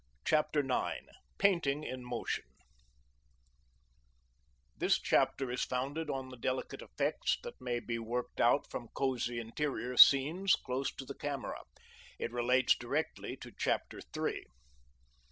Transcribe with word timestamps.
CHAPTER 0.25 0.61
IX 0.61 1.05
PAINTING 1.37 1.83
IN 1.83 2.03
MOTION 2.03 2.45
This 4.75 4.99
chapter 4.99 5.51
is 5.51 5.63
founded 5.63 6.09
on 6.09 6.29
the 6.29 6.37
delicate 6.37 6.81
effects 6.81 7.37
that 7.43 7.61
may 7.61 7.79
be 7.79 7.99
worked 7.99 8.41
out 8.41 8.65
from 8.71 8.87
cosy 8.95 9.39
interior 9.39 9.97
scenes, 9.97 10.55
close 10.55 10.91
to 10.95 11.05
the 11.05 11.13
camera. 11.13 11.61
It 12.17 12.31
relates 12.31 12.75
directly 12.75 13.37
to 13.41 13.51
chapter 13.55 14.01
three. 14.11 14.47